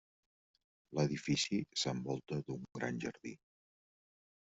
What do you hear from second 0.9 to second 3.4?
L'edifici s'envolta d'un gran jardí.